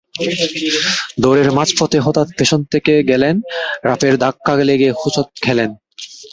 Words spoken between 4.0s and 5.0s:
ধাক্কা লেগে